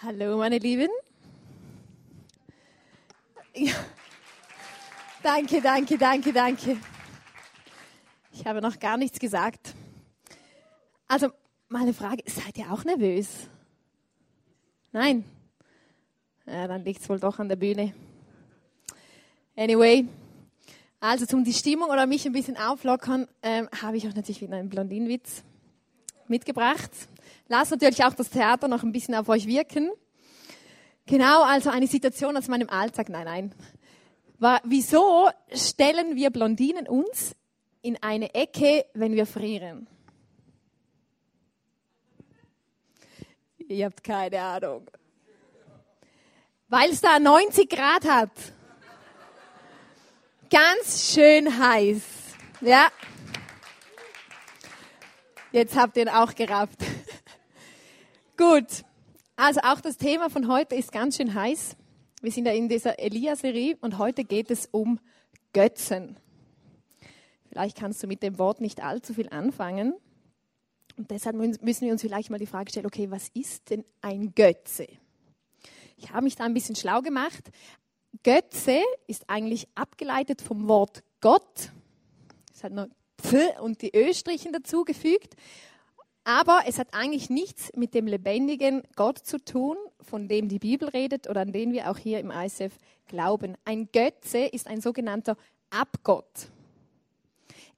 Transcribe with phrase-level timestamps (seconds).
[0.00, 0.90] Hallo, meine Lieben.
[3.52, 3.74] Ja.
[5.24, 6.76] Danke, danke, danke, danke.
[8.32, 9.74] Ich habe noch gar nichts gesagt.
[11.08, 11.30] Also,
[11.68, 13.48] meine Frage, seid ihr auch nervös?
[14.92, 15.24] Nein?
[16.46, 17.92] Ja, dann liegt es wohl doch an der Bühne.
[19.56, 20.06] Anyway,
[21.00, 24.58] also zum die Stimmung oder mich ein bisschen auflockern, ähm, habe ich euch natürlich wieder
[24.58, 25.42] einen Blondinenwitz
[26.28, 26.90] mitgebracht.
[27.48, 29.90] Lasst natürlich auch das Theater noch ein bisschen auf euch wirken.
[31.06, 33.08] Genau, also eine Situation aus meinem Alltag.
[33.08, 33.54] Nein, nein.
[34.38, 37.34] War, wieso stellen wir Blondinen uns
[37.82, 39.88] in eine Ecke, wenn wir frieren?
[43.68, 44.90] Ihr habt keine Ahnung.
[46.68, 48.30] Weil es da 90 Grad hat.
[50.50, 52.02] Ganz schön heiß.
[52.60, 52.88] Ja.
[55.50, 56.78] Jetzt habt ihr ihn auch gerafft.
[58.36, 58.84] Gut.
[59.36, 61.74] Also auch das Thema von heute ist ganz schön heiß.
[62.20, 65.00] Wir sind ja in dieser Elia-Serie und heute geht es um
[65.54, 66.18] Götzen.
[67.48, 69.94] Vielleicht kannst du mit dem Wort nicht allzu viel anfangen.
[70.98, 74.34] Und deshalb müssen wir uns vielleicht mal die Frage stellen, okay, was ist denn ein
[74.34, 74.86] Götze?
[75.96, 77.50] Ich habe mich da ein bisschen schlau gemacht.
[78.22, 81.70] Götze ist eigentlich abgeleitet vom Wort Gott.
[82.52, 85.34] Es hat nur Pf und die Ö-Strichen dazugefügt.
[86.24, 90.88] Aber es hat eigentlich nichts mit dem lebendigen Gott zu tun, von dem die Bibel
[90.88, 93.56] redet oder an den wir auch hier im ISF glauben.
[93.64, 95.36] Ein Götze ist ein sogenannter
[95.70, 96.50] Abgott.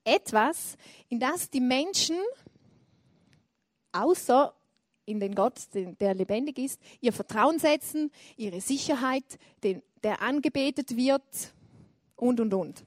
[0.03, 0.77] Etwas,
[1.09, 2.17] in das die Menschen
[3.93, 4.55] außer
[5.05, 11.53] in den Gott, der lebendig ist, ihr Vertrauen setzen, ihre Sicherheit, den, der angebetet wird
[12.17, 12.85] und, und, und.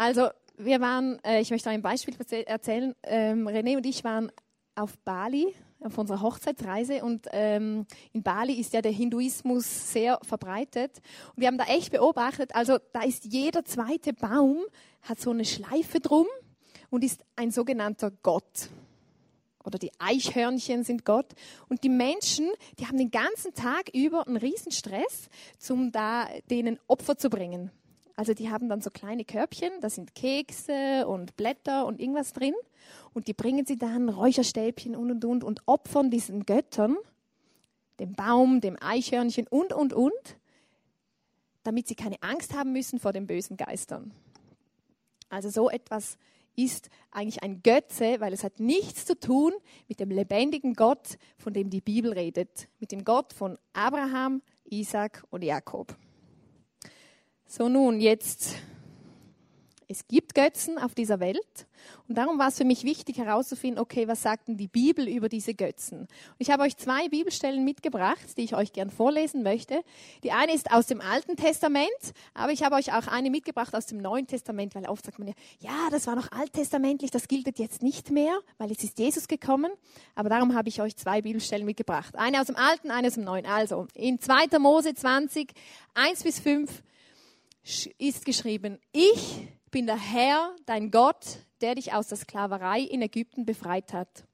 [0.00, 2.94] Also wir waren, äh, ich möchte ein Beispiel erzählen.
[3.02, 4.32] Ähm, René und ich waren
[4.74, 7.84] auf Bali auf unserer Hochzeitsreise und ähm,
[8.14, 11.02] in Bali ist ja der Hinduismus sehr verbreitet
[11.34, 14.60] und wir haben da echt beobachtet, also da ist jeder zweite Baum
[15.02, 16.26] hat so eine Schleife drum
[16.88, 18.70] und ist ein sogenannter Gott
[19.64, 21.34] oder die Eichhörnchen sind Gott.
[21.68, 25.28] Und die Menschen, die haben den ganzen Tag über einen Riesenstress,
[25.68, 27.70] um da denen Opfer zu bringen.
[28.16, 32.54] Also die haben dann so kleine Körbchen, da sind Kekse und Blätter und irgendwas drin.
[33.12, 36.96] Und die bringen sie dann, Räucherstäbchen und und und, und opfern diesen Göttern,
[37.98, 40.38] dem Baum, dem Eichhörnchen und und und,
[41.62, 44.12] damit sie keine Angst haben müssen vor den bösen Geistern.
[45.28, 46.18] Also so etwas
[46.56, 49.52] ist eigentlich ein Götze, weil es hat nichts zu tun
[49.88, 55.24] mit dem lebendigen Gott, von dem die Bibel redet, mit dem Gott von Abraham, Isaac
[55.30, 55.96] und Jakob.
[57.52, 58.54] So nun, jetzt
[59.88, 61.66] es gibt Götzen auf dieser Welt.
[62.06, 65.28] Und darum war es für mich wichtig herauszufinden, okay, was sagt denn die Bibel über
[65.28, 66.02] diese Götzen?
[66.02, 66.08] Und
[66.38, 69.82] ich habe euch zwei Bibelstellen mitgebracht, die ich euch gern vorlesen möchte.
[70.22, 71.90] Die eine ist aus dem Alten Testament,
[72.34, 75.26] aber ich habe euch auch eine mitgebracht aus dem Neuen Testament, weil oft sagt man
[75.26, 79.26] ja, ja, das war noch alttestamentlich, das gilt jetzt nicht mehr, weil jetzt ist Jesus
[79.26, 79.72] gekommen.
[80.14, 82.14] Aber darum habe ich euch zwei Bibelstellen mitgebracht.
[82.14, 83.44] Eine aus dem Alten, eine aus dem Neuen.
[83.44, 84.56] Also, in 2.
[84.60, 85.52] Mose 20,
[85.94, 86.80] 1 bis 5
[87.98, 93.44] ist geschrieben, ich bin der Herr, dein Gott, der dich aus der Sklaverei in Ägypten
[93.44, 94.24] befreit hat.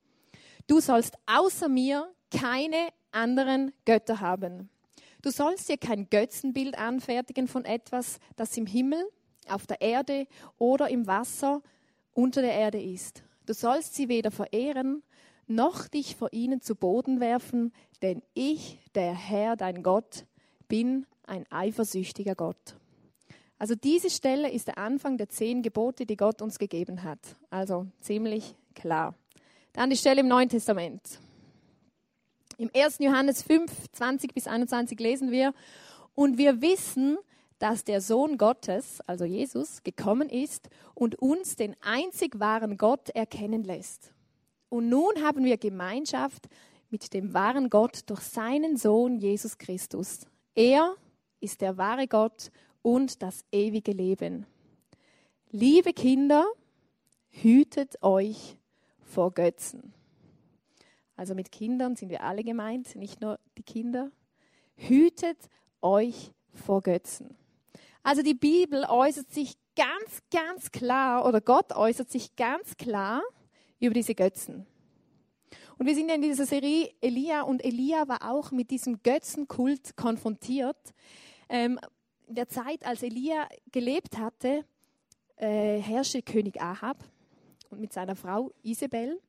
[0.67, 4.71] Du sollst außer mir keine anderen Götter haben.
[5.23, 9.05] Du sollst dir kein Götzenbild anfertigen von etwas, das im Himmel,
[9.49, 10.27] auf der Erde
[10.59, 11.63] oder im Wasser
[12.13, 13.23] unter der Erde ist.
[13.47, 15.03] Du sollst sie weder verehren,
[15.47, 17.73] noch dich vor ihnen zu Boden werfen,
[18.03, 20.27] denn ich, der Herr, dein Gott,
[20.69, 22.77] bin ein eifersüchtiger Gott.
[23.59, 27.19] Also diese Stelle ist der Anfang der zehn Gebote, die Gott uns gegeben hat.
[27.51, 29.15] Also ziemlich klar.
[29.73, 31.21] Dann die Stelle im Neuen Testament.
[32.59, 32.99] Im 1.
[33.01, 35.53] Johannes 5, 20 bis 21 lesen wir,
[36.15, 37.19] und wir wissen,
[37.59, 43.65] dass der Sohn Gottes, also Jesus, gekommen ist und uns den einzig wahren Gott erkennen
[43.65, 44.13] lässt.
[44.69, 46.49] Und nun haben wir Gemeinschaft
[46.91, 50.21] mit dem wahren Gott durch seinen Sohn Jesus Christus.
[50.55, 50.95] Er
[51.41, 52.51] ist der wahre Gott
[52.87, 54.47] und das ewige Leben.
[55.51, 56.47] Liebe Kinder,
[57.31, 58.59] hütet euch
[59.03, 59.93] vor Götzen.
[61.17, 64.13] Also mit Kindern sind wir alle gemeint, nicht nur die Kinder.
[64.77, 65.37] Hütet
[65.83, 67.37] euch vor Götzen.
[68.05, 73.21] Also die Bibel äußert sich ganz, ganz klar, oder Gott äußert sich ganz klar
[73.81, 74.65] über diese Götzen.
[75.77, 79.97] Und wir sind ja in dieser Serie Elia und Elia war auch mit diesem Götzenkult
[79.97, 80.95] konfrontiert,
[81.49, 81.81] ähm,
[82.27, 84.65] in der Zeit, als Elia gelebt hatte,
[85.37, 87.05] äh, herrschte König Ahab
[87.71, 89.21] und mit seiner Frau Isabel.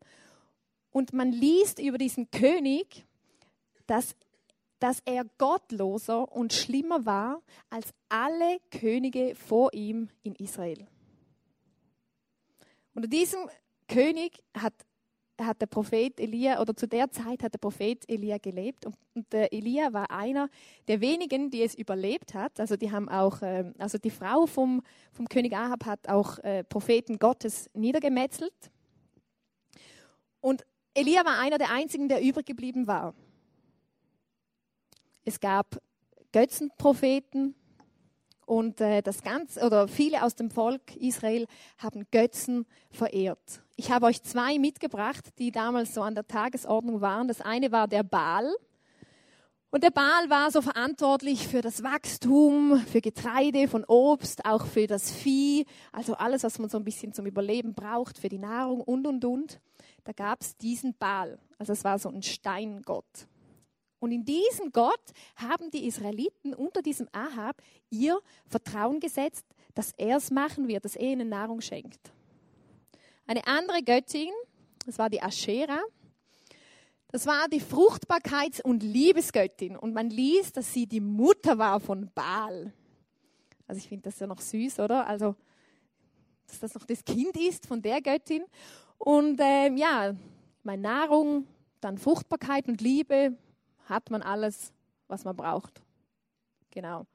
[0.92, 3.06] Und man liest über diesen König,
[3.86, 4.16] dass,
[4.80, 10.88] dass er gottloser und schlimmer war als alle Könige vor ihm in Israel.
[12.94, 13.48] Unter diesem
[13.88, 14.74] König hat,
[15.46, 18.86] hat der Prophet Elia, oder zu der Zeit hat der Prophet Elia gelebt.
[18.86, 20.50] Und, und der Elia war einer
[20.88, 22.60] der wenigen, die es überlebt hat.
[22.60, 24.82] Also die haben auch, äh, also die Frau vom,
[25.12, 28.54] vom König Ahab hat auch äh, Propheten Gottes niedergemetzelt.
[30.42, 33.14] Und Elia war einer der einzigen, der übrig geblieben war.
[35.26, 35.82] Es gab
[36.32, 37.54] Götzenpropheten,
[38.48, 41.46] und äh, das Ganze, oder viele aus dem Volk Israel
[41.78, 43.62] haben Götzen verehrt.
[43.76, 47.28] Ich habe euch zwei mitgebracht, die damals so an der Tagesordnung waren.
[47.28, 48.50] Das eine war der Baal.
[49.70, 54.88] Und der Baal war so verantwortlich für das Wachstum, für Getreide, von Obst, auch für
[54.88, 58.80] das Vieh, also alles, was man so ein bisschen zum Überleben braucht, für die Nahrung
[58.80, 59.60] und, und, und.
[60.06, 61.38] Da gab es diesen Baal.
[61.58, 63.28] Also es war so ein Steingott.
[64.00, 65.02] Und in diesen Gott
[65.36, 70.96] haben die Israeliten unter diesem Ahab ihr Vertrauen gesetzt, dass er es machen wird, dass
[70.96, 72.12] er ihnen Nahrung schenkt.
[73.26, 74.32] Eine andere Göttin,
[74.86, 75.82] das war die Aschera,
[77.10, 79.78] das war die Fruchtbarkeits- und Liebesgöttin.
[79.78, 82.74] Und man liest, dass sie die Mutter war von Baal.
[83.66, 85.08] Also ich finde das ja noch süß, oder?
[85.08, 85.36] Also,
[86.48, 88.46] dass das noch das Kind ist von der Göttin.
[88.98, 90.16] Und ähm, ja,
[90.64, 91.48] meine Nahrung,
[91.82, 93.38] dann Fruchtbarkeit und Liebe,
[93.90, 94.72] hat man alles,
[95.08, 95.82] was man braucht.
[96.72, 97.06] Genau.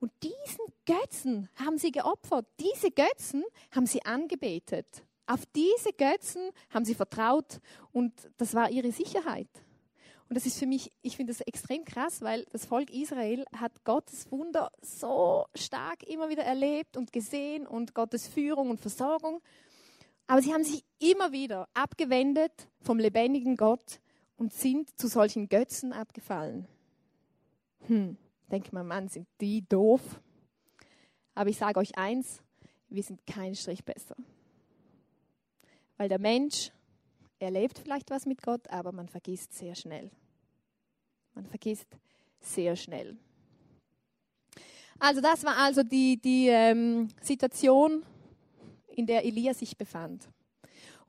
[0.00, 2.46] Und diesen Götzen haben sie geopfert.
[2.58, 4.86] Diese Götzen haben sie angebetet.
[5.26, 7.60] Auf diese Götzen haben sie vertraut
[7.92, 9.48] und das war ihre Sicherheit.
[10.28, 13.84] Und das ist für mich, ich finde das extrem krass, weil das Volk Israel hat
[13.84, 19.40] Gottes Wunder so stark immer wieder erlebt und gesehen und Gottes Führung und Versorgung.
[20.26, 24.00] Aber sie haben sich immer wieder abgewendet vom lebendigen Gott
[24.36, 26.66] und sind zu solchen Götzen abgefallen.
[27.86, 28.16] Hm,
[28.50, 30.20] denkt man, Mann, sind die doof.
[31.34, 32.42] Aber ich sage euch eins,
[32.88, 34.16] wir sind keinen Strich besser.
[35.96, 36.70] Weil der Mensch
[37.38, 40.10] erlebt vielleicht was mit Gott, aber man vergisst sehr schnell.
[41.34, 41.88] Man vergisst
[42.40, 43.16] sehr schnell.
[44.98, 48.04] Also das war also die, die ähm, Situation,
[48.88, 50.28] in der Elia sich befand.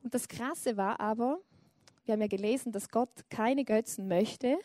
[0.02, 1.40] Und das Krasse war aber,
[2.06, 4.58] wir haben ja gelesen, dass Gott keine Götzen möchte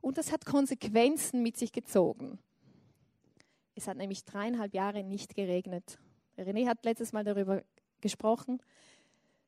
[0.00, 2.38] und das hat Konsequenzen mit sich gezogen.
[3.74, 5.98] Es hat nämlich dreieinhalb Jahre nicht geregnet.
[6.36, 7.62] René hat letztes Mal darüber
[8.00, 8.62] gesprochen,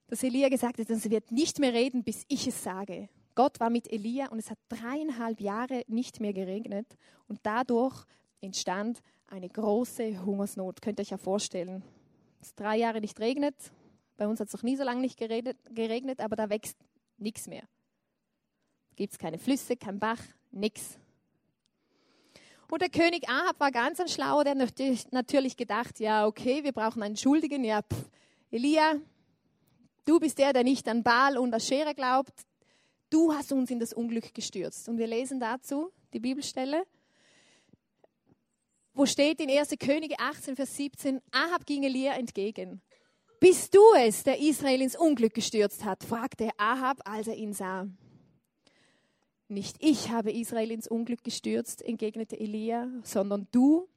[0.09, 3.09] dass Elia gesagt hat, es wird nicht mehr reden, bis ich es sage.
[3.35, 6.87] Gott war mit Elia und es hat dreieinhalb Jahre nicht mehr geregnet
[7.29, 8.05] und dadurch
[8.43, 10.82] entstand eine große Hungersnot.
[10.82, 11.82] Könnt ihr euch ja vorstellen.
[12.41, 13.55] Es drei Jahre nicht regnet.
[14.19, 16.76] Bei uns hat es noch nie so lange nicht geregnet aber da wächst
[17.23, 17.63] nichts mehr.
[18.97, 20.21] Gibt es keine Flüsse, kein Bach,
[20.51, 20.99] nichts.
[22.71, 27.03] Und der König Ahab war ganz ein Schlauer, der natürlich gedacht, ja, okay, wir brauchen
[27.03, 27.65] einen Schuldigen.
[27.65, 28.11] Ja, pff,
[28.51, 28.97] Elia,
[30.05, 32.33] du bist der, der nicht an Baal und Aschere glaubt.
[33.11, 34.89] Du hast uns in das Unglück gestürzt.
[34.89, 36.85] Und wir lesen dazu die Bibelstelle,
[38.95, 39.75] wo steht in 1.
[39.79, 42.83] Könige 18, Vers 17, Ahab ging Elia entgegen
[43.43, 46.05] bist du es, der Israel ins Unglück gestürzt hat?
[46.05, 47.89] fragte Ahab, als er ihn sah.
[49.49, 53.89] Nicht ich habe Israel ins Unglück gestürzt, entgegnete Elia, sondern du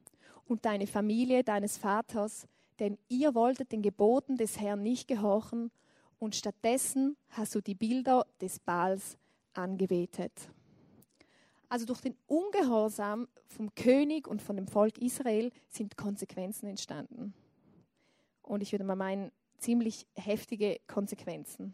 [0.48, 2.48] und deine Familie deines Vaters,
[2.80, 5.70] denn ihr wolltet den Geboten des Herrn nicht gehorchen
[6.18, 9.16] und stattdessen hast du die Bilder des Baals
[9.54, 10.34] angebetet.
[11.70, 17.36] Also durch den Ungehorsam vom König und von dem Volk Israel sind Konsequenzen entstanden
[18.46, 21.74] und ich würde mal meinen, ziemlich heftige Konsequenzen.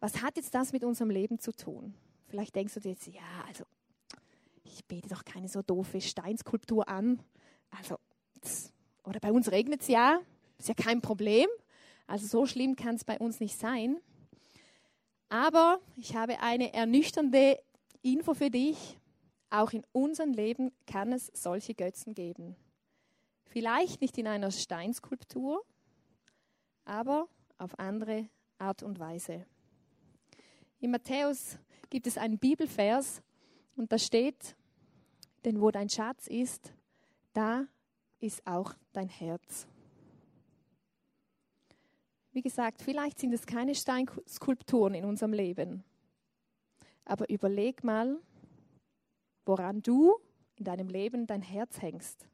[0.00, 1.94] Was hat jetzt das mit unserem Leben zu tun?
[2.26, 3.64] Vielleicht denkst du dir jetzt, ja, also
[4.64, 7.22] ich bete doch keine so doofe Steinskulptur an.
[7.70, 7.98] Also,
[9.04, 10.20] oder bei uns regnet es ja,
[10.58, 11.46] ist ja kein Problem.
[12.06, 13.98] Also so schlimm kann es bei uns nicht sein.
[15.28, 17.58] Aber ich habe eine ernüchternde
[18.02, 18.98] Info für dich.
[19.50, 22.56] Auch in unserem Leben kann es solche Götzen geben.
[23.54, 25.64] Vielleicht nicht in einer Steinskulptur,
[26.84, 29.46] aber auf andere Art und Weise.
[30.80, 31.56] In Matthäus
[31.88, 33.22] gibt es einen Bibelvers
[33.76, 34.56] und da steht,
[35.44, 36.74] denn wo dein Schatz ist,
[37.32, 37.68] da
[38.18, 39.68] ist auch dein Herz.
[42.32, 45.84] Wie gesagt, vielleicht sind es keine Steinskulpturen in unserem Leben,
[47.04, 48.18] aber überleg mal,
[49.46, 50.16] woran du
[50.56, 52.26] in deinem Leben dein Herz hängst.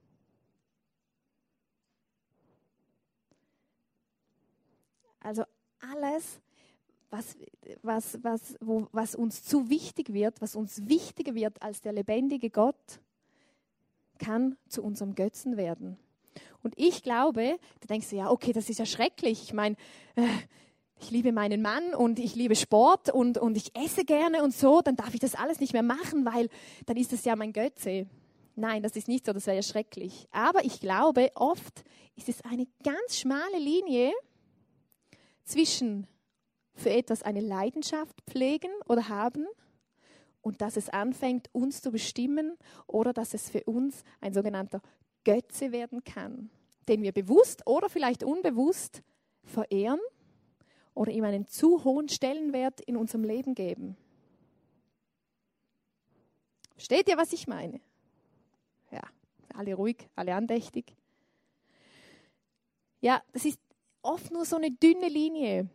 [5.21, 5.45] Also
[5.81, 6.41] alles,
[7.11, 7.37] was,
[7.83, 12.50] was, was, wo, was uns zu wichtig wird, was uns wichtiger wird als der lebendige
[12.50, 13.00] Gott,
[14.19, 15.99] kann zu unserem Götzen werden.
[16.62, 19.43] Und ich glaube, da denkst du, ja, okay, das ist ja schrecklich.
[19.43, 19.77] Ich meine,
[20.15, 20.27] äh,
[21.00, 24.83] ich liebe meinen Mann und ich liebe Sport und, und ich esse gerne und so,
[24.83, 26.49] dann darf ich das alles nicht mehr machen, weil
[26.87, 28.07] dann ist das ja mein Götze.
[28.57, 30.29] Nein, das ist nicht so, das wäre ja schrecklich.
[30.31, 31.85] Aber ich glaube, oft
[32.17, 34.12] ist es eine ganz schmale Linie
[35.50, 36.07] zwischen
[36.75, 39.47] für etwas eine Leidenschaft pflegen oder haben
[40.42, 44.80] und dass es anfängt, uns zu bestimmen oder dass es für uns ein sogenannter
[45.25, 46.50] Götze werden kann,
[46.88, 49.02] den wir bewusst oder vielleicht unbewusst
[49.42, 50.00] verehren
[50.95, 53.97] oder ihm einen zu hohen Stellenwert in unserem Leben geben.
[56.75, 57.80] Versteht ihr, was ich meine?
[58.90, 59.02] Ja,
[59.54, 60.97] alle ruhig, alle andächtig.
[63.02, 63.59] Ja, das ist
[64.02, 65.69] oft nur so eine dünne Linie.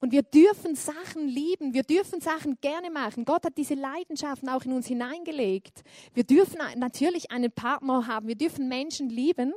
[0.00, 3.24] Und wir dürfen Sachen lieben, wir dürfen Sachen gerne machen.
[3.24, 5.84] Gott hat diese Leidenschaften auch in uns hineingelegt.
[6.12, 9.54] Wir dürfen natürlich einen Partner haben, wir dürfen Menschen lieben,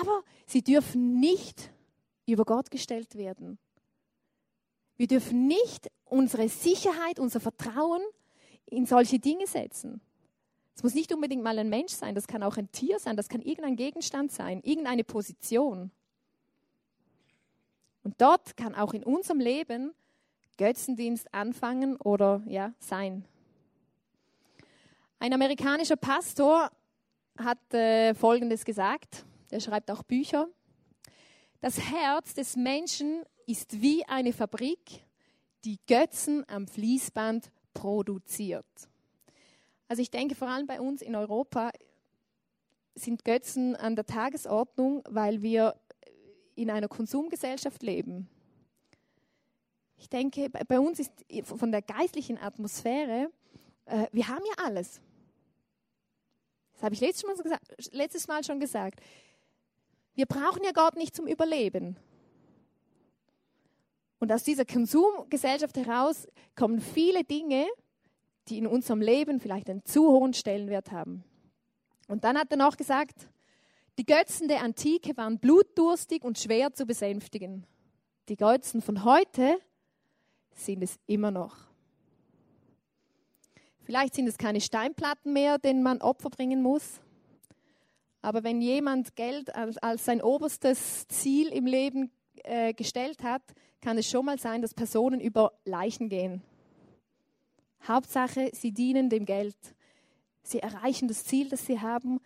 [0.00, 1.70] aber sie dürfen nicht
[2.26, 3.58] über Gott gestellt werden.
[4.96, 8.02] Wir dürfen nicht unsere Sicherheit, unser Vertrauen
[8.66, 10.00] in solche Dinge setzen.
[10.74, 13.28] Es muss nicht unbedingt mal ein Mensch sein, das kann auch ein Tier sein, das
[13.28, 15.92] kann irgendein Gegenstand sein, irgendeine Position.
[18.04, 19.92] Und dort kann auch in unserem Leben
[20.56, 23.24] Götzendienst anfangen oder ja, sein.
[25.18, 26.70] Ein amerikanischer Pastor
[27.38, 30.48] hat äh, Folgendes gesagt, der schreibt auch Bücher.
[31.60, 35.04] Das Herz des Menschen ist wie eine Fabrik,
[35.64, 38.66] die Götzen am Fließband produziert.
[39.88, 41.70] Also ich denke vor allem bei uns in Europa
[42.94, 45.74] sind Götzen an der Tagesordnung, weil wir
[46.54, 48.28] in einer Konsumgesellschaft leben.
[49.96, 51.12] Ich denke, bei uns ist
[51.44, 53.30] von der geistlichen Atmosphäre,
[53.86, 55.00] äh, wir haben ja alles.
[56.74, 59.00] Das habe ich letztes Mal, gesagt, letztes Mal schon gesagt.
[60.14, 61.96] Wir brauchen ja Gott nicht zum Überleben.
[64.18, 67.66] Und aus dieser Konsumgesellschaft heraus kommen viele Dinge,
[68.48, 71.24] die in unserem Leben vielleicht einen zu hohen Stellenwert haben.
[72.08, 73.28] Und dann hat er noch gesagt,
[73.98, 77.66] die Götzen der Antike waren blutdurstig und schwer zu besänftigen.
[78.28, 79.58] Die Götzen von heute
[80.52, 81.56] sind es immer noch.
[83.84, 87.00] Vielleicht sind es keine Steinplatten mehr, denen man Opfer bringen muss.
[88.22, 92.10] Aber wenn jemand Geld als, als sein oberstes Ziel im Leben
[92.44, 93.42] äh, gestellt hat,
[93.82, 96.42] kann es schon mal sein, dass Personen über Leichen gehen.
[97.86, 99.56] Hauptsache, sie dienen dem Geld.
[100.42, 102.20] Sie erreichen das Ziel, das sie haben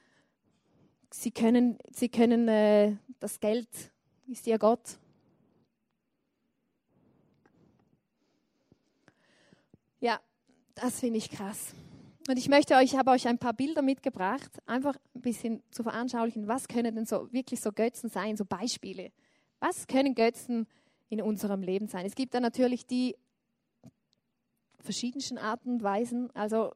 [1.10, 3.68] sie können, sie können äh, das Geld
[4.26, 4.98] ist ihr Gott.
[10.00, 10.20] Ja,
[10.74, 11.74] das finde ich krass.
[12.28, 15.82] Und ich möchte euch, ich habe euch ein paar Bilder mitgebracht, einfach ein bisschen zu
[15.82, 19.12] veranschaulichen, was können denn so wirklich so Götzen sein, so Beispiele.
[19.60, 20.66] Was können Götzen
[21.08, 22.04] in unserem Leben sein?
[22.04, 23.16] Es gibt da natürlich die
[24.78, 26.30] verschiedensten Arten und Weisen.
[26.34, 26.74] Also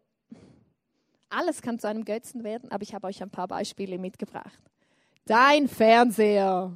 [1.32, 4.60] alles kann zu einem Götzen werden, aber ich habe euch ein paar Beispiele mitgebracht.
[5.24, 6.72] Dein Fernseher.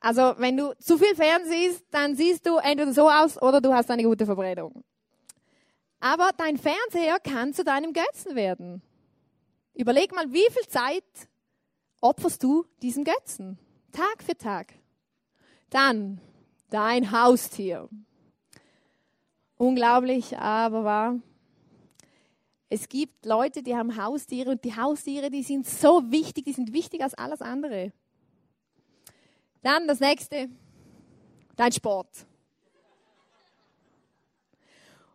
[0.00, 3.90] Also, wenn du zu viel fernsiehst, dann siehst du entweder so aus oder du hast
[3.90, 4.84] eine gute Verbrennung.
[6.00, 8.82] Aber dein Fernseher kann zu deinem Götzen werden.
[9.72, 11.04] Überleg mal, wie viel Zeit
[12.00, 13.58] opferst du diesem Götzen?
[13.92, 14.74] Tag für Tag.
[15.70, 16.20] Dann
[16.68, 17.88] dein Haustier.
[19.56, 21.14] Unglaublich, aber wahr.
[22.74, 26.72] Es gibt Leute, die haben Haustiere und die Haustiere, die sind so wichtig, die sind
[26.72, 27.92] wichtiger als alles andere.
[29.62, 30.48] Dann das nächste,
[31.54, 32.08] dein Sport.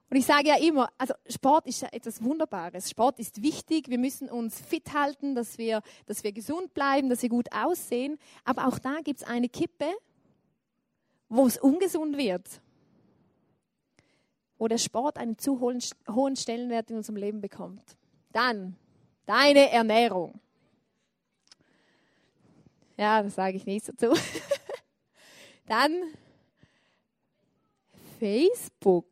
[0.10, 2.90] Und ich sage ja immer, also Sport ist ja etwas Wunderbares.
[2.90, 3.90] Sport ist wichtig.
[3.90, 8.20] Wir müssen uns fit halten, dass wir, dass wir gesund bleiben, dass wir gut aussehen.
[8.46, 9.92] Aber auch da gibt es eine Kippe,
[11.28, 12.62] wo es ungesund wird
[14.60, 17.98] wo der Sport einen zu hohen, hohen Stellenwert in unserem Leben bekommt.
[18.32, 18.76] Dann
[19.26, 20.40] deine Ernährung.
[22.98, 24.14] Ja, das sage ich nicht so zu.
[25.66, 25.94] Dann
[28.20, 29.08] Facebook.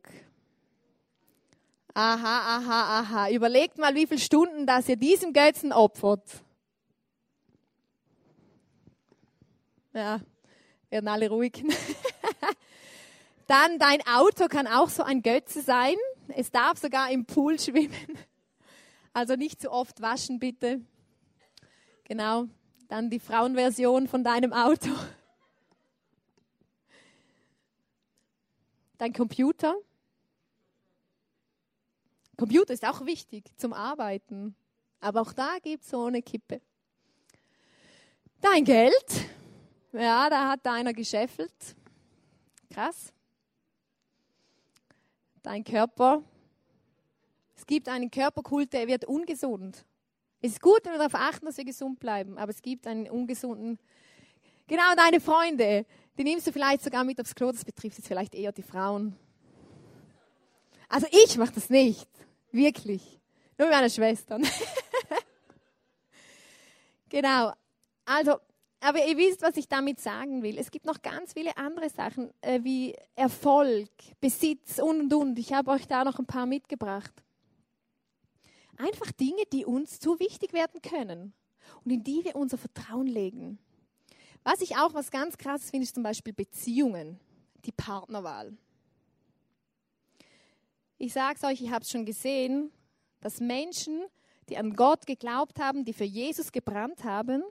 [1.93, 3.29] Aha, aha, aha.
[3.31, 6.43] Überlegt mal, wie viele Stunden das ihr diesem Götzen opfert.
[9.93, 10.19] Ja,
[10.89, 11.63] werden alle ruhig.
[13.47, 15.95] Dann dein Auto kann auch so ein Götze sein.
[16.27, 18.17] Es darf sogar im Pool schwimmen.
[19.13, 20.81] Also nicht zu oft waschen, bitte.
[22.03, 22.45] Genau.
[22.89, 24.89] Dann die Frauenversion von deinem Auto.
[28.97, 29.75] Dein Computer.
[32.37, 34.55] Computer ist auch wichtig zum Arbeiten.
[34.99, 36.61] Aber auch da gibt es so eine Kippe.
[38.41, 39.25] Dein Geld.
[39.93, 41.75] Ja, da hat einer gescheffelt.
[42.71, 43.13] Krass.
[45.47, 46.23] Dein Körper.
[47.55, 49.85] Es gibt einen Körperkult, der wird ungesund.
[50.41, 53.09] Es ist gut, wenn wir darauf achten, dass wir gesund bleiben, aber es gibt einen
[53.09, 53.79] ungesunden.
[54.67, 55.85] Genau, deine Freunde,
[56.17, 59.15] die nimmst du vielleicht sogar mit aufs Klo, das betrifft jetzt vielleicht eher die Frauen.
[60.89, 62.09] Also ich mache das nicht,
[62.51, 63.17] wirklich.
[63.57, 64.45] Nur meine Schwestern.
[67.07, 67.53] genau.
[68.03, 68.41] Also,
[68.79, 70.57] aber ihr wisst, was ich damit sagen will.
[70.57, 75.39] Es gibt noch ganz viele andere Sachen äh, wie Erfolg, Besitz und und und.
[75.39, 77.13] Ich habe euch da noch ein paar mitgebracht.
[78.77, 81.33] Einfach Dinge, die uns zu wichtig werden können
[81.83, 83.57] und in die wir unser Vertrauen legen.
[84.43, 87.19] Was ich auch was ganz krasses finde, ist zum Beispiel Beziehungen,
[87.65, 88.55] die Partnerwahl.
[90.99, 92.71] Ich sage es euch, ich habe es schon gesehen,
[93.19, 94.05] dass Menschen,
[94.49, 97.43] die an Gott geglaubt haben, die für Jesus gebrannt haben,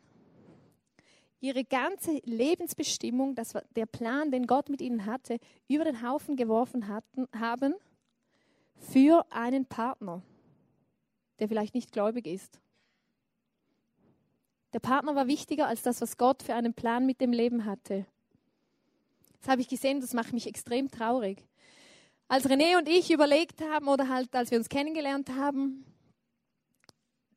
[1.40, 5.38] ihre ganze Lebensbestimmung, das war der Plan, den Gott mit ihnen hatte,
[5.69, 7.75] über den Haufen geworfen hatten, haben
[8.76, 10.23] für einen Partner
[11.38, 12.61] der vielleicht nicht gläubig ist.
[14.73, 18.07] Der Partner war wichtiger als das, was Gott für einen Plan mit dem Leben hatte.
[19.40, 21.45] Das habe ich gesehen, das macht mich extrem traurig.
[22.28, 25.85] Als René und ich überlegt haben oder halt als wir uns kennengelernt haben,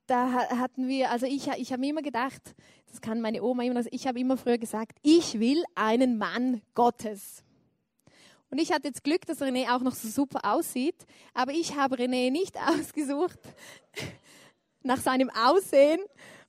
[0.10, 2.56] da hatten wir, also ich, ich habe immer gedacht,
[2.90, 7.44] das kann meine Oma immer, ich habe immer früher gesagt, ich will einen Mann Gottes.
[8.50, 10.96] Und ich hatte jetzt Glück, dass René auch noch so super aussieht,
[11.34, 13.40] aber ich habe René nicht ausgesucht
[14.82, 16.00] nach seinem Aussehen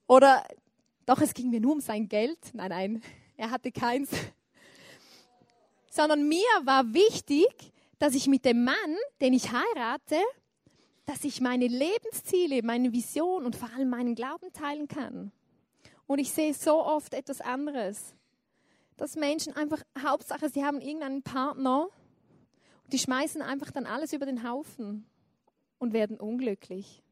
[0.06, 0.42] oder
[1.06, 2.38] doch, es ging mir nur um sein Geld.
[2.52, 3.02] Nein, nein,
[3.36, 4.10] er hatte keins.
[5.90, 7.48] Sondern mir war wichtig,
[7.98, 10.16] dass ich mit dem Mann, den ich heirate,
[11.10, 15.32] dass ich meine Lebensziele, meine Vision und vor allem meinen Glauben teilen kann.
[16.06, 18.14] Und ich sehe so oft etwas anderes
[19.00, 21.88] dass Menschen einfach, Hauptsache, sie haben irgendeinen Partner,
[22.92, 25.06] die schmeißen einfach dann alles über den Haufen
[25.78, 27.02] und werden unglücklich.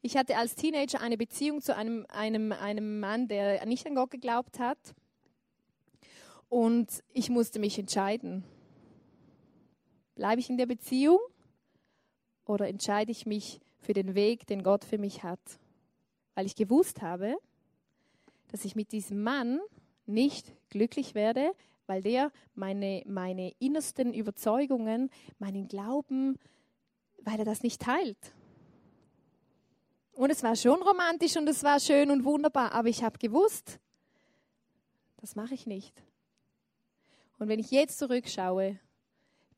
[0.00, 4.12] Ich hatte als Teenager eine Beziehung zu einem, einem, einem Mann, der nicht an Gott
[4.12, 4.78] geglaubt hat.
[6.48, 8.44] Und ich musste mich entscheiden.
[10.14, 11.18] Bleibe ich in der Beziehung
[12.44, 15.40] oder entscheide ich mich für den Weg, den Gott für mich hat?
[16.34, 17.36] Weil ich gewusst habe,
[18.48, 19.60] dass ich mit diesem Mann
[20.06, 21.52] nicht glücklich werde,
[21.86, 26.38] weil der meine, meine innersten Überzeugungen, meinen Glauben,
[27.22, 28.34] weil er das nicht teilt.
[30.12, 33.78] Und es war schon romantisch und es war schön und wunderbar, aber ich habe gewusst,
[35.16, 36.02] das mache ich nicht.
[37.38, 38.78] Und wenn ich jetzt zurückschaue,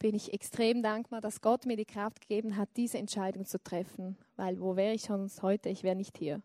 [0.04, 4.18] bin ich extrem dankbar, dass Gott mir die Kraft gegeben hat, diese Entscheidung zu treffen.
[4.36, 5.70] Weil wo wäre ich sonst heute?
[5.70, 6.42] Ich wäre nicht hier.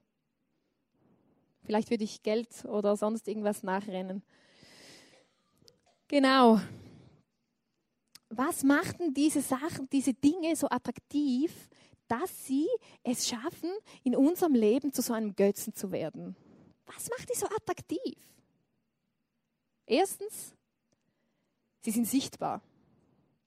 [1.65, 4.23] Vielleicht würde ich Geld oder sonst irgendwas nachrennen.
[6.07, 6.61] Genau.
[8.29, 11.67] Was macht denn diese Sachen, diese Dinge so attraktiv,
[12.07, 12.69] dass sie
[13.03, 13.71] es schaffen,
[14.05, 16.37] in unserem Leben zu so einem Götzen zu werden?
[16.85, 18.15] Was macht die so attraktiv?
[19.85, 20.55] Erstens,
[21.81, 22.61] sie sind sichtbar.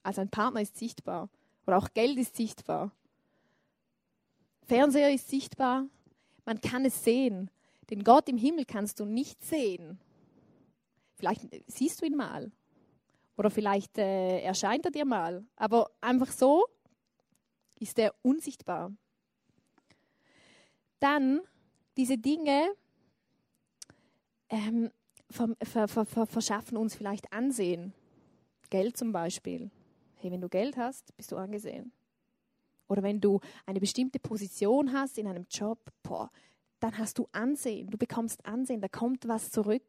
[0.03, 1.29] Also ein Partner ist sichtbar.
[1.67, 2.91] Oder auch Geld ist sichtbar.
[4.65, 5.87] Fernseher ist sichtbar.
[6.45, 7.51] Man kann es sehen.
[7.91, 9.99] Den Gott im Himmel kannst du nicht sehen.
[11.15, 12.51] Vielleicht siehst du ihn mal.
[13.37, 15.45] Oder vielleicht äh, erscheint er dir mal.
[15.57, 16.65] Aber einfach so
[17.79, 18.93] ist er unsichtbar.
[21.01, 21.41] Dann
[21.97, 22.75] diese Dinge
[24.49, 24.91] ähm,
[25.31, 27.93] ver, ver, ver, verschaffen uns vielleicht Ansehen.
[28.71, 29.71] Geld zum Beispiel.
[30.23, 31.91] Hey, wenn du Geld hast, bist du angesehen.
[32.87, 36.31] Oder wenn du eine bestimmte Position hast in einem Job, boah,
[36.79, 37.91] dann hast du Ansehen.
[37.91, 39.83] Du bekommst Ansehen, da kommt was zurück.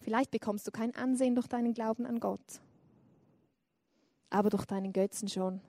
[0.00, 2.60] Vielleicht bekommst du kein Ansehen durch deinen Glauben an Gott,
[4.28, 5.60] aber durch deinen Götzen schon.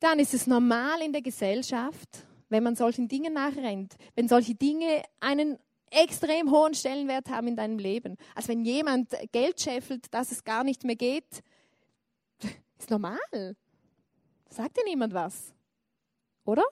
[0.00, 5.04] Dann ist es normal in der Gesellschaft, wenn man solchen Dingen nachrennt, wenn solche Dinge
[5.20, 8.16] einen extrem hohen Stellenwert haben in deinem Leben.
[8.34, 11.42] Also wenn jemand Geld scheffelt, dass es gar nicht mehr geht,
[12.78, 13.56] ist normal.
[14.48, 15.54] Sagt dir niemand was.
[16.44, 16.64] Oder?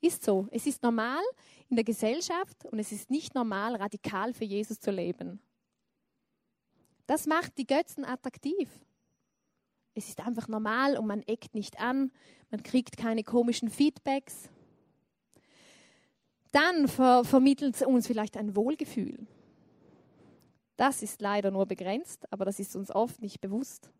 [0.00, 0.46] Ist so.
[0.50, 1.22] Es ist normal
[1.68, 5.40] in der Gesellschaft und es ist nicht normal, radikal für Jesus zu leben.
[7.06, 8.68] Das macht die Götzen attraktiv.
[9.94, 12.12] Es ist einfach normal und man eckt nicht an,
[12.50, 14.50] man kriegt keine komischen Feedbacks.
[16.52, 19.26] Dann ver vermittelt es uns vielleicht ein Wohlgefühl.
[20.76, 23.90] Das ist leider nur begrenzt, aber das ist uns oft nicht bewusst.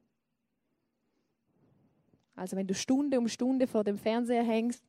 [2.36, 4.84] Also wenn du Stunde um Stunde vor dem Fernseher hängst,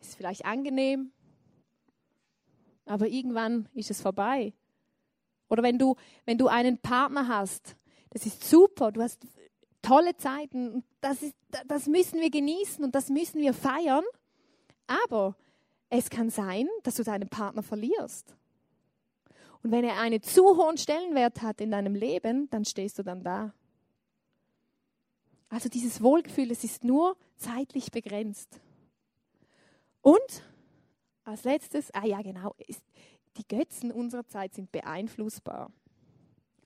[0.00, 1.12] ist es vielleicht angenehm,
[2.84, 4.52] aber irgendwann ist es vorbei.
[5.48, 7.76] Oder wenn du, wenn du einen Partner hast,
[8.10, 9.26] das ist super, du hast
[9.80, 11.34] tolle Zeiten, das, ist,
[11.66, 14.04] das müssen wir genießen und das müssen wir feiern,
[14.86, 15.36] aber
[15.88, 18.34] es kann sein, dass du deinen Partner verlierst.
[19.62, 23.22] Und wenn er einen zu hohen Stellenwert hat in deinem Leben, dann stehst du dann
[23.22, 23.52] da.
[25.48, 28.60] Also dieses Wohlgefühl, es ist nur zeitlich begrenzt.
[30.02, 30.42] Und
[31.24, 32.82] als letztes, ah ja genau, ist,
[33.36, 35.70] die Götzen unserer Zeit sind beeinflussbar.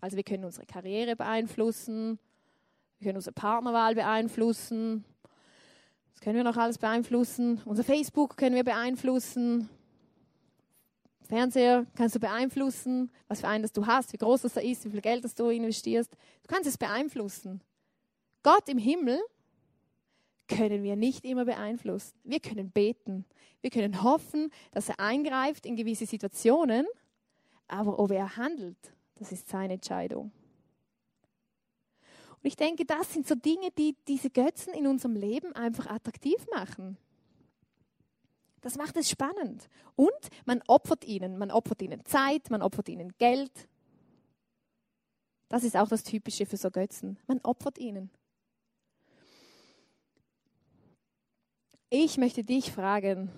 [0.00, 2.18] Also wir können unsere Karriere beeinflussen,
[2.98, 5.04] wir können unsere Partnerwahl beeinflussen,
[6.20, 7.62] das können wir noch alles beeinflussen.
[7.64, 9.70] Unser Facebook können wir beeinflussen.
[11.26, 14.84] Fernseher kannst du beeinflussen, was für einen das du hast, wie groß das da ist,
[14.84, 16.12] wie viel Geld das du investierst.
[16.12, 17.62] Du kannst es beeinflussen.
[18.42, 19.18] Gott im Himmel
[20.46, 22.12] können wir nicht immer beeinflussen.
[22.22, 23.24] Wir können beten.
[23.62, 26.86] Wir können hoffen, dass er eingreift in gewisse Situationen,
[27.66, 30.32] aber ob er handelt, das ist seine Entscheidung.
[32.42, 36.46] Und ich denke, das sind so Dinge, die diese Götzen in unserem Leben einfach attraktiv
[36.54, 36.96] machen.
[38.62, 39.68] Das macht es spannend.
[39.96, 40.10] Und
[40.46, 41.38] man opfert ihnen.
[41.38, 43.68] Man opfert ihnen Zeit, man opfert ihnen Geld.
[45.48, 47.18] Das ist auch das Typische für so Götzen.
[47.26, 48.10] Man opfert ihnen.
[51.90, 53.30] Ich möchte dich fragen,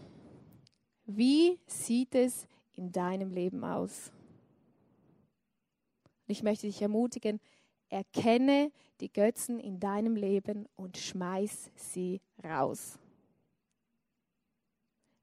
[1.07, 4.12] wie sieht es in deinem Leben aus?
[6.27, 7.41] Ich möchte dich ermutigen,
[7.92, 12.98] erkenne die Götzen in deinem Leben und schmeiß sie raus.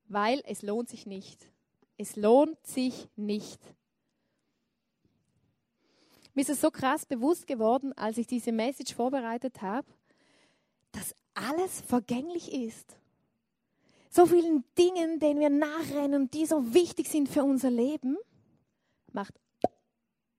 [0.06, 1.52] Weil es lohnt sich nicht.
[1.98, 3.60] Es lohnt sich nicht.
[6.34, 9.88] Mir ist es so krass bewusst geworden, als ich diese Message vorbereitet habe,
[10.92, 13.00] dass alles vergänglich ist
[14.10, 18.18] so vielen Dingen, denen wir nachrennen, die so wichtig sind für unser Leben,
[19.12, 19.40] macht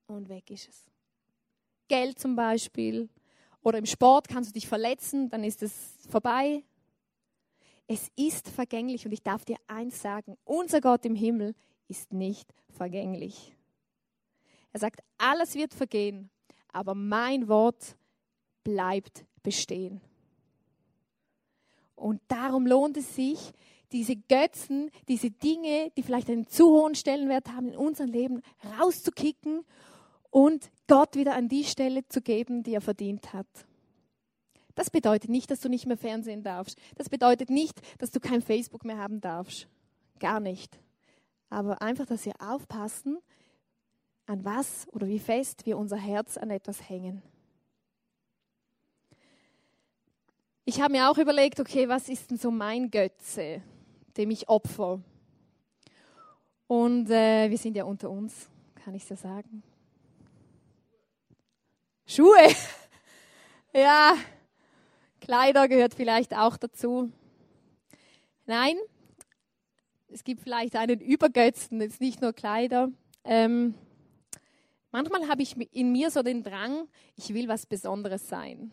[0.06, 0.86] und weg ist es.
[1.90, 3.10] Geld zum Beispiel.
[3.62, 5.72] Oder im Sport kannst du dich verletzen, dann ist es
[6.08, 6.64] vorbei.
[7.86, 11.54] Es ist vergänglich und ich darf dir eins sagen, unser Gott im Himmel
[11.88, 13.54] ist nicht vergänglich.
[14.72, 16.30] Er sagt, alles wird vergehen,
[16.72, 17.96] aber mein Wort
[18.62, 20.00] bleibt bestehen.
[21.96, 23.52] Und darum lohnt es sich,
[23.90, 28.42] diese Götzen, diese Dinge, die vielleicht einen zu hohen Stellenwert haben in unserem Leben,
[28.78, 29.64] rauszukicken
[30.30, 33.46] und Gott wieder an die Stelle zu geben, die er verdient hat.
[34.74, 36.78] Das bedeutet nicht, dass du nicht mehr Fernsehen darfst.
[36.96, 39.68] Das bedeutet nicht, dass du kein Facebook mehr haben darfst.
[40.20, 40.78] Gar nicht.
[41.48, 43.18] Aber einfach, dass wir aufpassen,
[44.26, 47.20] an was oder wie fest wir unser Herz an etwas hängen.
[50.64, 53.60] Ich habe mir auch überlegt, okay, was ist denn so mein Götze,
[54.16, 55.00] dem ich opfer?
[56.68, 59.64] Und äh, wir sind ja unter uns, kann ich ja sagen.
[62.10, 62.48] Schuhe.
[63.72, 64.16] ja,
[65.20, 67.12] Kleider gehört vielleicht auch dazu.
[68.46, 68.74] Nein,
[70.08, 72.88] es gibt vielleicht einen Übergötzen, jetzt nicht nur Kleider.
[73.22, 73.74] Ähm,
[74.90, 78.72] manchmal habe ich in mir so den Drang, ich will was Besonderes sein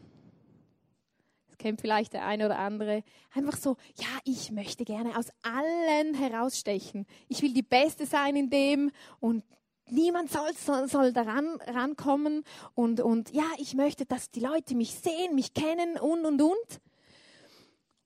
[1.60, 7.08] kennt vielleicht der eine oder andere, einfach so, ja, ich möchte gerne aus allen herausstechen.
[7.30, 9.44] Ich will die Beste sein in dem und
[9.90, 12.44] niemand soll, soll, soll daran rankommen
[12.76, 16.82] und, und ja, ich möchte, dass die Leute mich sehen, mich kennen und, und, und.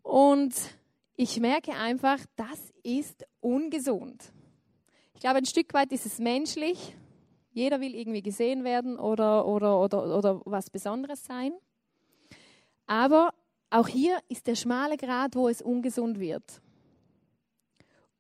[0.03, 0.55] Und
[1.15, 4.31] ich merke einfach, das ist ungesund.
[5.13, 6.95] Ich glaube, ein Stück weit ist es menschlich.
[7.51, 11.53] Jeder will irgendwie gesehen werden oder, oder, oder, oder was Besonderes sein.
[12.87, 13.33] Aber
[13.69, 16.61] auch hier ist der schmale Grad, wo es ungesund wird.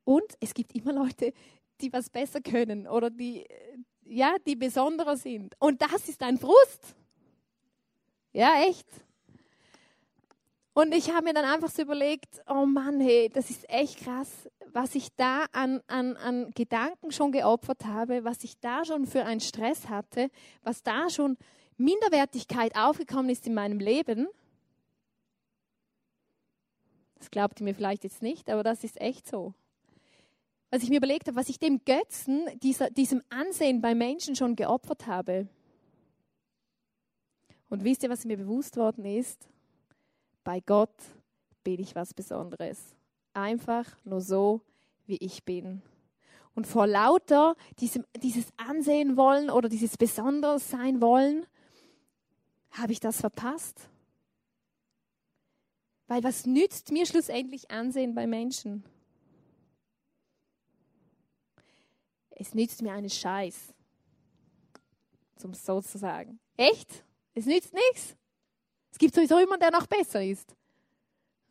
[0.03, 1.33] Und es gibt immer Leute,
[1.81, 3.45] die was besser können oder die,
[4.03, 5.55] ja, die besonderer sind.
[5.59, 6.95] Und das ist ein Frust.
[8.33, 8.87] Ja, echt.
[10.73, 14.49] Und ich habe mir dann einfach so überlegt, oh Mann, hey, das ist echt krass,
[14.71, 19.25] was ich da an, an, an Gedanken schon geopfert habe, was ich da schon für
[19.25, 20.29] einen Stress hatte,
[20.63, 21.37] was da schon
[21.77, 24.27] Minderwertigkeit aufgekommen ist in meinem Leben.
[27.15, 29.53] Das glaubt ihr mir vielleicht jetzt nicht, aber das ist echt so.
[30.71, 34.55] Was ich mir überlegt habe, was ich dem Götzen, dieser, diesem Ansehen bei Menschen schon
[34.55, 35.47] geopfert habe.
[37.69, 39.47] Und wisst ihr, was mir bewusst worden ist?
[40.43, 40.95] Bei Gott
[41.63, 42.95] bin ich was Besonderes.
[43.33, 44.61] Einfach nur so,
[45.05, 45.81] wie ich bin.
[46.55, 51.45] Und vor lauter diesem, dieses Ansehen wollen oder dieses Besonderes sein wollen,
[52.71, 53.89] habe ich das verpasst.
[56.07, 58.83] Weil was nützt mir schlussendlich Ansehen bei Menschen?
[62.41, 63.71] Es nützt mir einen Scheiß,
[65.43, 66.39] um es so zu sagen.
[66.57, 67.03] Echt?
[67.35, 68.15] Es nützt nichts.
[68.91, 70.55] Es gibt sowieso jemanden, der noch besser ist.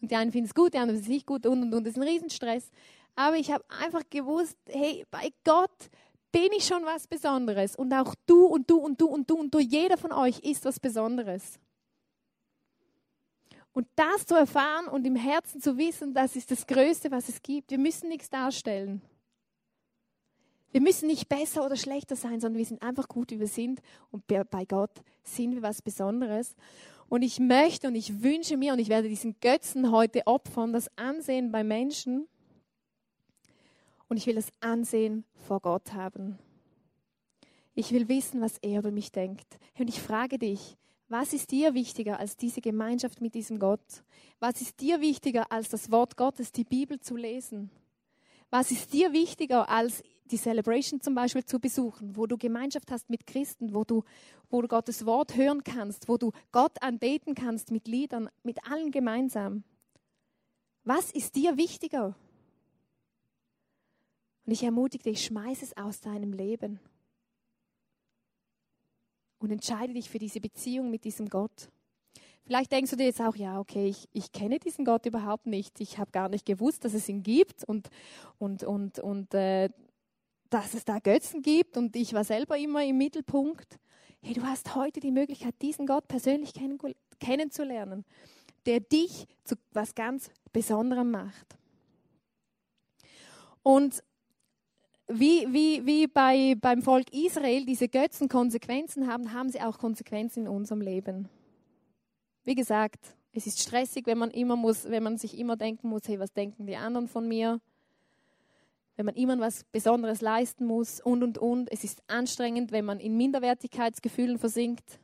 [0.03, 1.85] Und die einen finden es gut, die anderen finden es nicht gut und und und.
[1.85, 2.73] Das ist ein Riesenstress.
[3.15, 5.71] Aber ich habe einfach gewusst, hey, bei Gott
[6.33, 7.77] bin ich schon was Besonderes.
[7.77, 10.65] Und auch du und du und du und du und du, jeder von euch ist
[10.65, 11.61] was Besonderes.
[13.73, 17.41] Und das zu erfahren und im Herzen zu wissen, das ist das Größte, was es
[17.41, 17.71] gibt.
[17.71, 19.01] Wir müssen nichts darstellen.
[20.73, 23.81] Wir müssen nicht besser oder schlechter sein, sondern wir sind einfach gut, wie wir sind.
[24.11, 26.55] Und bei Gott sind wir was Besonderes.
[27.09, 30.89] Und ich möchte und ich wünsche mir, und ich werde diesen Götzen heute opfern, das
[30.97, 32.29] Ansehen bei Menschen.
[34.09, 36.39] Und ich will das Ansehen vor Gott haben.
[37.75, 39.59] Ich will wissen, was er über mich denkt.
[39.79, 40.77] Und ich frage dich,
[41.09, 44.05] was ist dir wichtiger als diese Gemeinschaft mit diesem Gott?
[44.39, 47.71] Was ist dir wichtiger als das Wort Gottes, die Bibel zu lesen?
[48.51, 53.11] Was ist dir wichtiger als die Celebration zum Beispiel zu besuchen, wo du Gemeinschaft hast
[53.11, 54.05] mit Christen, wo du,
[54.49, 58.91] wo du Gottes Wort hören kannst, wo du Gott anbeten kannst mit Liedern, mit allen
[58.91, 59.65] gemeinsam.
[60.85, 62.15] Was ist dir wichtiger?
[64.47, 66.81] Und ich ermutige dich, schmeiß es aus deinem Leben
[69.39, 71.69] und entscheide dich für diese Beziehung mit diesem Gott.
[72.45, 75.81] Vielleicht denkst du dir jetzt auch, ja, okay, ich, ich kenne diesen Gott überhaupt nicht.
[75.81, 77.91] Ich habe gar nicht gewusst, dass es ihn gibt und,
[78.39, 79.69] und, und, und äh,
[80.51, 83.79] dass es da Götzen gibt und ich war selber immer im Mittelpunkt.
[84.21, 86.53] Hey, du hast heute die Möglichkeit, diesen Gott persönlich
[87.21, 88.05] kennenzulernen,
[88.67, 91.57] der dich zu was ganz Besonderem macht.
[93.63, 94.03] Und
[95.07, 100.47] wie, wie, wie bei, beim Volk Israel diese Götzen Konsequenzen haben, haben sie auch Konsequenzen
[100.47, 101.29] in unserem Leben.
[102.45, 106.03] Wie gesagt, es ist stressig, wenn man immer muss, wenn man sich immer denken muss,
[106.07, 107.61] hey, was denken die anderen von mir?
[109.01, 111.73] Wenn man immer was Besonderes leisten muss und, und, und.
[111.73, 115.01] Es ist anstrengend, wenn man in Minderwertigkeitsgefühlen versinkt.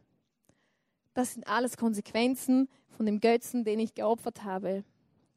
[1.14, 4.84] Das sind alles Konsequenzen von dem Götzen, den ich geopfert habe.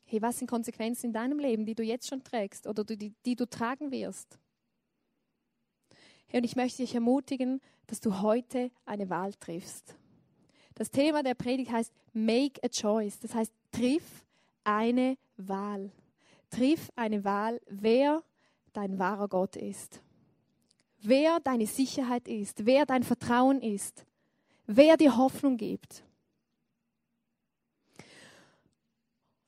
[0.03, 3.37] Hey, was sind Konsequenzen in deinem Leben, die du jetzt schon trägst oder die, die
[3.37, 4.37] du tragen wirst?
[6.27, 9.95] Hey, und ich möchte dich ermutigen, dass du heute eine Wahl triffst.
[10.75, 13.19] Das Thema der Predigt heißt Make a Choice.
[13.19, 14.25] Das heißt, triff
[14.65, 15.91] eine Wahl.
[16.49, 18.21] Triff eine Wahl, wer
[18.73, 20.01] dein wahrer Gott ist.
[21.01, 24.05] Wer deine Sicherheit ist, wer dein Vertrauen ist,
[24.65, 26.03] wer dir Hoffnung gibt.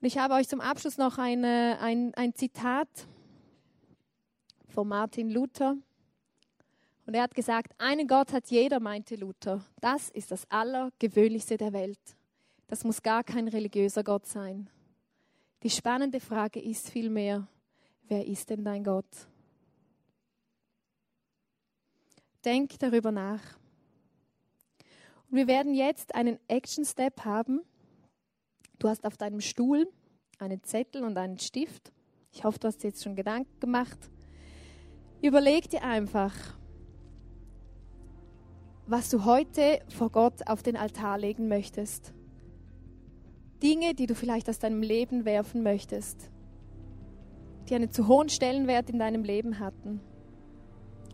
[0.02, 2.88] Und ich habe euch zum Abschluss noch eine, ein, ein Zitat
[4.70, 5.76] von Martin Luther.
[7.06, 9.64] Und er hat gesagt, einen Gott hat jeder, meinte Luther.
[9.80, 12.00] Das ist das Allergewöhnlichste der Welt.
[12.68, 14.70] Das muss gar kein religiöser Gott sein.
[15.62, 17.48] Die spannende Frage ist vielmehr,
[18.12, 19.06] wer ist denn dein Gott?
[22.44, 23.42] Denk darüber nach.
[25.30, 27.62] Und wir werden jetzt einen Action Step haben.
[28.80, 29.88] Du hast auf deinem Stuhl
[30.40, 31.94] einen Zettel und einen Stift.
[32.34, 33.98] Ich hoffe, du hast dir jetzt schon Gedanken gemacht.
[35.22, 36.36] Überleg dir einfach,
[38.88, 42.14] was du heute vor Gott auf den Altar legen möchtest.
[43.64, 46.30] Dinge, die du vielleicht aus deinem Leben werfen möchtest
[47.70, 50.00] die einen zu hohen Stellenwert in deinem Leben hatten.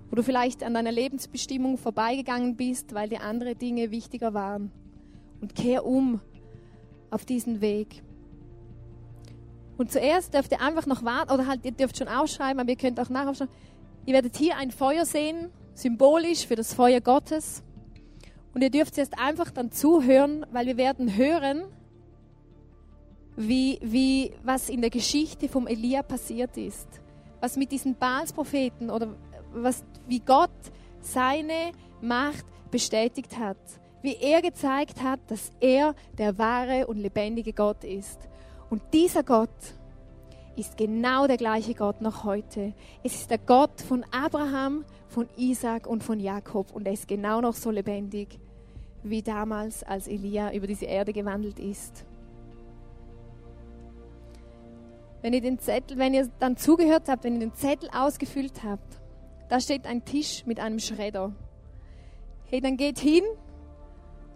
[0.10, 4.71] Wo du vielleicht an deiner Lebensbestimmung vorbeigegangen bist, weil dir andere Dinge wichtiger waren.
[5.41, 6.21] Und kehr um
[7.10, 8.03] auf diesen Weg.
[9.77, 12.77] Und zuerst dürft ihr einfach noch warten, oder halt, ihr dürft schon ausschreiben, aber ihr
[12.77, 13.49] könnt auch nachher schon.
[14.05, 17.63] Ihr werdet hier ein Feuer sehen, symbolisch für das Feuer Gottes.
[18.53, 21.63] Und ihr dürft jetzt einfach dann zuhören, weil wir werden hören,
[23.38, 26.88] wie, wie, was in der Geschichte vom Elia passiert ist.
[27.39, 29.15] Was mit diesen Baalspropheten oder
[29.54, 30.50] was, wie Gott
[31.00, 31.71] seine
[32.02, 33.58] Macht bestätigt hat.
[34.02, 38.28] Wie er gezeigt hat, dass er der wahre und lebendige Gott ist.
[38.69, 39.50] Und dieser Gott
[40.56, 42.73] ist genau der gleiche Gott noch heute.
[43.04, 46.73] Es ist der Gott von Abraham, von Isaac und von Jakob.
[46.73, 48.39] Und er ist genau noch so lebendig
[49.04, 52.06] wie damals, als Elia über diese Erde gewandelt ist.
[55.27, 59.01] Wenn ihr den Zettel, wenn ihr dann zugehört habt, wenn ihr den Zettel ausgefüllt habt,
[59.49, 61.33] da steht ein Tisch mit einem Schredder.
[62.45, 63.25] Hey, dann geht hin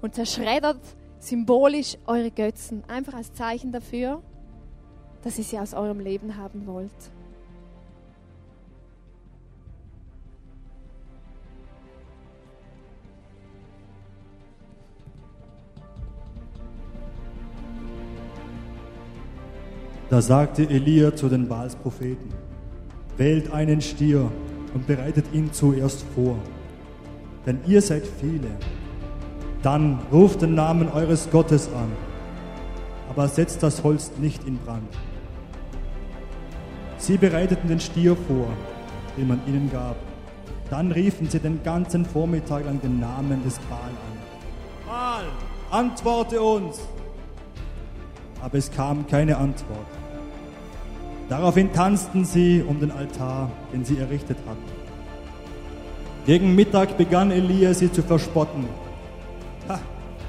[0.01, 0.81] und zerschreddert
[1.17, 2.83] symbolisch eure Götzen.
[2.89, 4.21] Einfach als Zeichen dafür,
[5.21, 6.91] dass ihr sie aus eurem Leben haben wollt.
[20.11, 22.33] Da sagte Elia zu den Baalspropheten,
[23.15, 24.29] wählt einen Stier
[24.73, 26.35] und bereitet ihn zuerst vor,
[27.45, 28.49] denn ihr seid viele.
[29.63, 31.89] Dann ruft den Namen eures Gottes an,
[33.09, 34.93] aber setzt das Holz nicht in Brand.
[36.97, 38.47] Sie bereiteten den Stier vor,
[39.15, 39.95] den man ihnen gab.
[40.69, 44.85] Dann riefen sie den ganzen Vormittag lang den Namen des Baal an.
[44.85, 45.23] Baal,
[45.69, 46.81] antworte uns!
[48.41, 49.87] Aber es kam keine Antwort.
[51.29, 54.81] Daraufhin tanzten sie um den Altar, den sie errichtet hatten.
[56.25, 58.65] Gegen Mittag begann Elia sie zu verspotten.
[59.69, 59.79] Ha,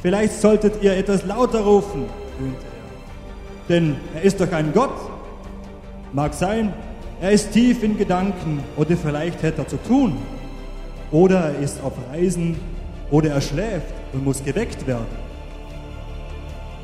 [0.01, 2.05] vielleicht solltet ihr etwas lauter rufen,
[2.39, 3.69] höhnte er.
[3.69, 4.95] Denn er ist doch ein Gott.
[6.13, 6.73] Mag sein,
[7.21, 10.17] er ist tief in Gedanken oder vielleicht hätte er zu tun.
[11.11, 12.59] Oder er ist auf Reisen
[13.11, 15.32] oder er schläft und muss geweckt werden.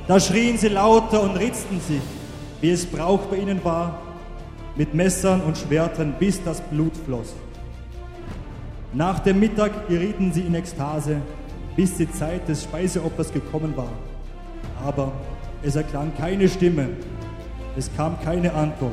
[0.09, 2.01] Da schrien sie lauter und ritzten sich,
[2.63, 4.01] wie es Brauch bei ihnen war,
[4.75, 7.35] mit Messern und Schwertern, bis das Blut floss.
[8.95, 11.19] Nach dem Mittag gerieten sie in Ekstase,
[11.77, 13.93] bis die Zeit des Speiseopfers gekommen war.
[14.83, 15.13] Aber
[15.63, 16.89] es erklang keine Stimme,
[17.77, 18.93] es kam keine Antwort,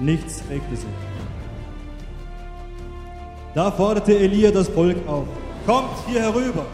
[0.00, 0.88] nichts regte sich.
[3.54, 5.26] Da forderte Elia das Volk auf,
[5.66, 6.64] kommt hier herüber.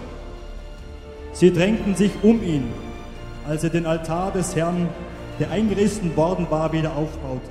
[1.32, 2.68] Sie drängten sich um ihn,
[3.48, 4.88] als er den Altar des Herrn,
[5.40, 7.48] der eingerissen worden war, wieder aufbaute.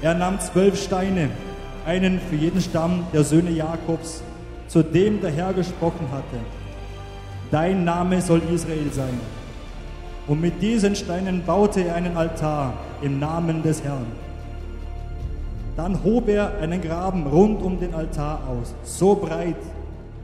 [0.00, 1.30] Er nahm zwölf Steine,
[1.84, 4.22] einen für jeden Stamm der Söhne Jakobs,
[4.68, 6.38] zu dem der Herr gesprochen hatte.
[7.50, 9.20] Dein Name soll Israel sein.
[10.28, 14.06] Und mit diesen Steinen baute er einen Altar im Namen des Herrn.
[15.76, 19.56] Dann hob er einen Graben rund um den Altar aus, so breit,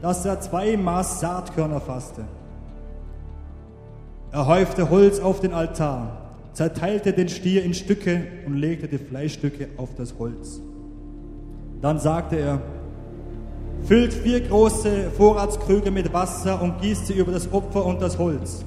[0.01, 2.23] dass er zwei Maß Saatkörner fasste.
[4.31, 9.69] Er häufte Holz auf den Altar, zerteilte den Stier in Stücke und legte die Fleischstücke
[9.77, 10.61] auf das Holz.
[11.81, 12.61] Dann sagte er,
[13.83, 18.63] füllt vier große Vorratskrüge mit Wasser und gießt sie über das Opfer und das Holz.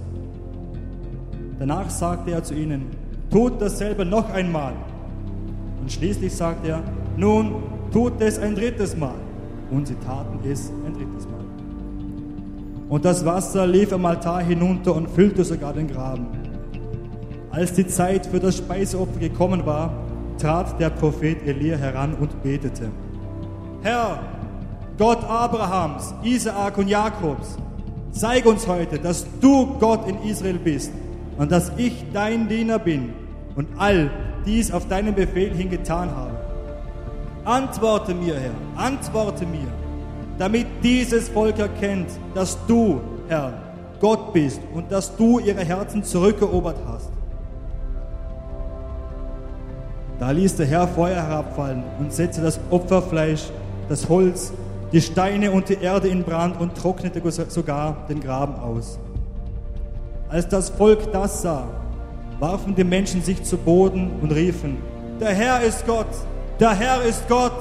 [1.61, 2.87] Danach sagte er zu ihnen,
[3.31, 4.72] tut dasselbe noch einmal.
[5.81, 6.83] Und schließlich sagte er,
[7.16, 9.14] nun tut es ein drittes Mal.
[9.70, 11.42] Und sie taten es ein drittes Mal.
[12.93, 16.27] Und das Wasser lief am Altar hinunter und füllte sogar den Graben.
[17.51, 19.95] Als die Zeit für das Speiseopfer gekommen war,
[20.39, 22.91] trat der Prophet Elia heran und betete.
[23.81, 24.19] Herr,
[24.99, 27.57] Gott Abrahams, Isaak und Jakobs,
[28.11, 30.93] zeig uns heute, dass du Gott in Israel bist
[31.39, 33.15] und dass ich dein Diener bin
[33.57, 34.11] und all
[34.45, 36.35] dies auf deinen Befehl hin getan habe.
[37.47, 39.82] Antworte mir, Herr, antworte mir,
[40.38, 43.53] damit dieses Volk erkennt, dass du, Herr,
[44.01, 47.11] Gott bist und dass du ihre Herzen zurückerobert hast.
[50.18, 53.45] Da ließ der Herr Feuer herabfallen und setzte das Opferfleisch,
[53.88, 54.53] das Holz,
[54.92, 58.99] die Steine und die Erde in Brand und trocknete sogar den Graben aus.
[60.29, 61.66] Als das Volk das sah,
[62.38, 64.79] warfen die Menschen sich zu Boden und riefen,
[65.21, 66.07] der Herr ist Gott,
[66.59, 67.53] der Herr ist Gott.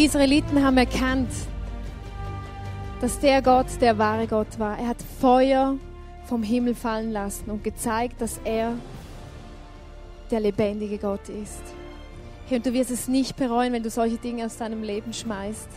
[0.00, 1.28] Die Israeliten haben erkannt,
[3.02, 4.78] dass der Gott der wahre Gott war.
[4.78, 5.76] Er hat Feuer
[6.24, 8.72] vom Himmel fallen lassen und gezeigt, dass er
[10.30, 11.60] der lebendige Gott ist.
[12.46, 15.68] Hey, und du wirst es nicht bereuen, wenn du solche Dinge aus deinem Leben schmeißt.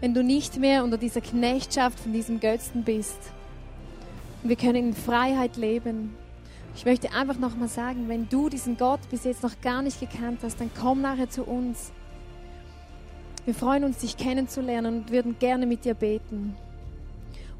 [0.00, 3.32] Wenn du nicht mehr unter dieser Knechtschaft von diesem Götzen bist.
[4.42, 6.14] Und wir können in Freiheit leben.
[6.76, 10.40] Ich möchte einfach nochmal sagen, wenn du diesen Gott bis jetzt noch gar nicht gekannt
[10.42, 11.90] hast, dann komm nachher zu uns.
[13.44, 16.56] Wir freuen uns, dich kennenzulernen und würden gerne mit dir beten.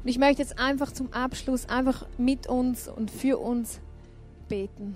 [0.03, 3.79] Und ich möchte jetzt einfach zum Abschluss einfach mit uns und für uns
[4.47, 4.95] beten.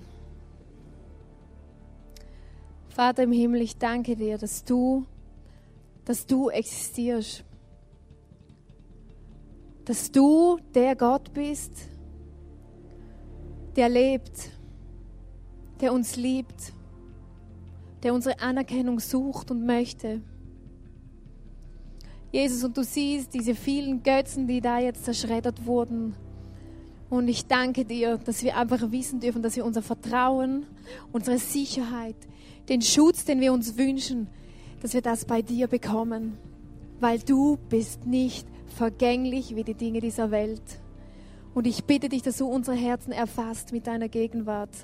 [2.88, 5.04] Vater im Himmel, ich danke dir, dass du,
[6.04, 7.44] dass du existierst.
[9.84, 11.72] Dass du der Gott bist,
[13.76, 14.50] der lebt,
[15.80, 16.72] der uns liebt,
[18.02, 20.22] der unsere Anerkennung sucht und möchte.
[22.36, 26.14] Jesus, und du siehst diese vielen Götzen, die da jetzt zerschreddert wurden.
[27.08, 30.66] Und ich danke dir, dass wir einfach wissen dürfen, dass wir unser Vertrauen,
[31.12, 32.14] unsere Sicherheit,
[32.68, 34.26] den Schutz, den wir uns wünschen,
[34.82, 36.36] dass wir das bei dir bekommen.
[37.00, 40.82] Weil du bist nicht vergänglich wie die Dinge dieser Welt.
[41.54, 44.76] Und ich bitte dich, dass du unsere Herzen erfasst mit deiner Gegenwart.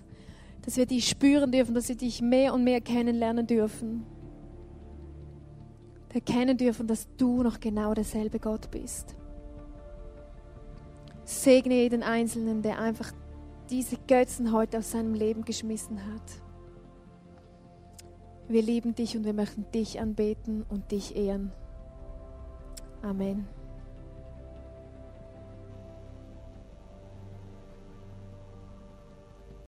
[0.65, 4.07] Dass wir dich spüren dürfen, dass wir dich mehr und mehr kennenlernen dürfen
[6.13, 9.15] erkennen dürfen, dass du noch genau derselbe Gott bist.
[11.25, 13.13] Segne jeden Einzelnen, der einfach
[13.71, 16.43] diese Götzen heute aus seinem Leben geschmissen hat.
[18.49, 21.53] Wir lieben dich und wir möchten dich anbeten und dich ehren.
[23.03, 23.49] Amen.